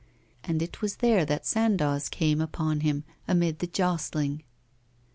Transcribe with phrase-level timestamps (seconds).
[0.43, 4.43] And it was there that Sandoz came upon him, amid the jostling.